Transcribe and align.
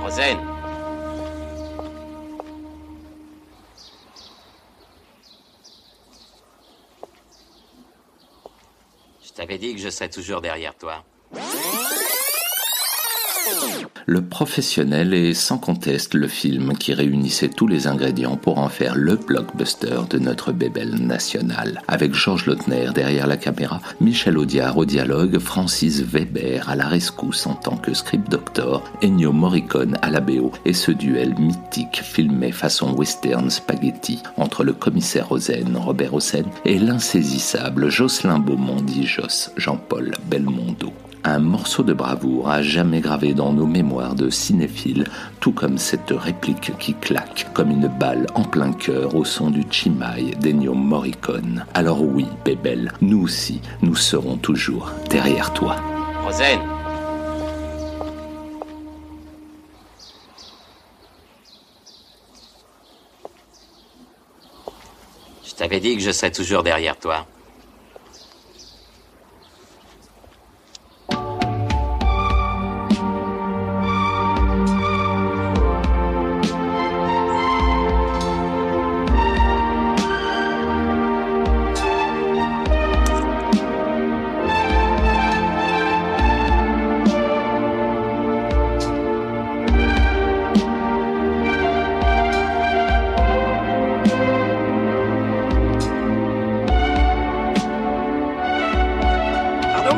Rosen 0.00 0.38
Je 9.22 9.32
t'avais 9.32 9.58
dit 9.58 9.74
que 9.74 9.80
je 9.80 9.88
serais 9.88 10.10
toujours 10.10 10.40
derrière 10.40 10.76
toi. 10.76 11.04
Le 14.06 14.20
Professionnel 14.20 15.14
est 15.14 15.34
sans 15.34 15.58
conteste 15.58 16.14
le 16.14 16.26
film 16.26 16.76
qui 16.76 16.92
réunissait 16.92 17.48
tous 17.48 17.68
les 17.68 17.86
ingrédients 17.86 18.36
pour 18.36 18.58
en 18.58 18.68
faire 18.68 18.96
le 18.96 19.16
blockbuster 19.16 20.00
de 20.10 20.18
notre 20.18 20.52
bébelle 20.52 20.94
nationale. 20.96 21.82
Avec 21.86 22.14
Georges 22.14 22.46
Lautner 22.46 22.88
derrière 22.94 23.26
la 23.26 23.36
caméra, 23.36 23.80
Michel 24.00 24.38
Audiard 24.38 24.76
au 24.76 24.84
dialogue, 24.84 25.38
Francis 25.38 26.02
Weber 26.02 26.68
à 26.68 26.74
la 26.74 26.88
rescousse 26.88 27.46
en 27.46 27.54
tant 27.54 27.76
que 27.76 27.94
script 27.94 28.28
doctor, 28.28 28.82
Ennio 29.02 29.32
Morricone 29.32 29.96
à 30.02 30.10
la 30.10 30.20
BO 30.20 30.52
et 30.64 30.72
ce 30.72 30.90
duel 30.90 31.34
mythique 31.38 32.00
filmé 32.02 32.50
façon 32.50 32.92
western 32.94 33.50
spaghetti 33.50 34.20
entre 34.36 34.64
le 34.64 34.72
commissaire 34.72 35.28
Rosen, 35.28 35.76
Robert 35.76 36.14
Hossein, 36.14 36.44
et 36.64 36.78
l'insaisissable 36.78 37.88
Jocelyn 37.88 38.40
Beaumont 38.40 38.82
dit 38.82 39.06
Joss, 39.06 39.52
Jean-Paul 39.56 40.12
Belmondo 40.26 40.92
un 41.24 41.38
morceau 41.38 41.82
de 41.82 41.92
bravoure 41.92 42.50
à 42.50 42.62
jamais 42.62 43.00
gravé 43.00 43.34
dans 43.34 43.52
nos 43.52 43.66
mémoires 43.66 44.14
de 44.14 44.30
cinéphiles, 44.30 45.06
tout 45.40 45.52
comme 45.52 45.78
cette 45.78 46.10
réplique 46.10 46.72
qui 46.78 46.94
claque 46.94 47.48
comme 47.52 47.70
une 47.70 47.88
balle 47.88 48.26
en 48.34 48.42
plein 48.42 48.72
cœur 48.72 49.14
au 49.14 49.24
son 49.24 49.50
du 49.50 49.64
Chimay 49.70 50.32
d'Ennio 50.40 50.74
Morricone. 50.74 51.64
Alors 51.74 52.02
oui, 52.02 52.26
Bébel, 52.44 52.92
nous 53.00 53.22
aussi, 53.22 53.60
nous 53.82 53.96
serons 53.96 54.36
toujours 54.36 54.90
derrière 55.10 55.52
toi. 55.52 55.76
Rosen 56.24 56.58
Je 65.44 65.54
t'avais 65.54 65.80
dit 65.80 65.96
que 65.96 66.02
je 66.02 66.10
serais 66.10 66.32
toujours 66.32 66.64
derrière 66.64 66.96
toi. 66.96 67.26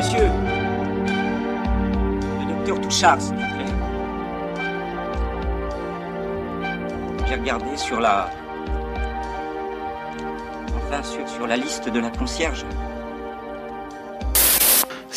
Monsieur 0.00 0.30
Le 2.38 2.54
docteur 2.54 2.80
Touchard, 2.80 3.20
s'il 3.20 3.34
vous 3.34 3.40
plaît. 3.40 3.74
J'ai 7.26 7.34
regardé 7.34 7.76
sur 7.76 8.00
la... 8.00 8.30
Enfin, 10.74 11.02
sur, 11.02 11.28
sur 11.28 11.46
la 11.46 11.58
liste 11.58 11.90
de 11.90 12.00
la 12.00 12.08
concierge. 12.08 12.64